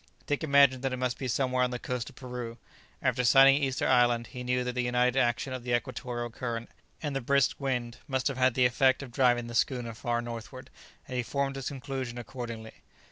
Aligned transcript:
Dick 0.25 0.43
imagined 0.43 0.81
that 0.81 0.91
it 0.93 0.97
must 0.97 1.19
be 1.19 1.27
somewhere 1.27 1.63
on 1.63 1.69
the 1.69 1.77
coast 1.77 2.09
of 2.09 2.15
Peru; 2.15 2.57
after 3.03 3.23
sighting 3.23 3.61
Easter 3.61 3.87
Island, 3.87 4.25
he 4.25 4.43
knew 4.43 4.63
that 4.63 4.73
the 4.73 4.81
united 4.81 5.15
action 5.19 5.53
of 5.53 5.63
the 5.63 5.75
equatorial 5.75 6.31
current 6.31 6.71
and 7.03 7.15
the 7.15 7.21
brisk 7.21 7.59
wind 7.61 7.97
must 8.07 8.27
have 8.27 8.37
had 8.39 8.55
the 8.55 8.65
effect 8.65 9.03
of 9.03 9.11
driving 9.11 9.45
the 9.45 9.53
schooner 9.53 9.93
far 9.93 10.19
northward, 10.19 10.71
and 11.07 11.17
he 11.17 11.21
formed 11.21 11.55
his 11.55 11.67
conclusion 11.67 12.17
accordingly. 12.17 12.73